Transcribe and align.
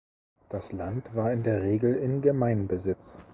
Das 0.49 0.71
Land 0.71 1.13
war 1.15 1.31
in 1.31 1.43
der 1.43 1.61
Regel 1.61 1.93
in 1.93 2.23
Gemeinbesitz. 2.23 3.19